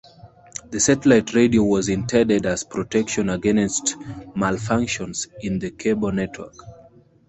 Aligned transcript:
The 0.71 0.79
satellite 0.79 1.35
radio 1.35 1.61
was 1.63 1.87
intended 1.87 2.47
as 2.47 2.63
protection 2.63 3.29
against 3.29 3.99
malfunctions 4.35 5.27
in 5.41 5.59
the 5.59 5.69
cable 5.69 6.11
network. 6.11 6.55